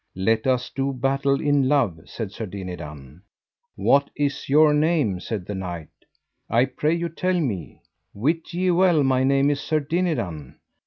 [0.17, 3.21] Let us do battle in love, said Sir Dinadan.
[3.75, 5.91] What is your name, said that knight,
[6.49, 7.83] I pray you tell me.
[8.11, 10.55] Wit ye well my name is Sir Dinadan.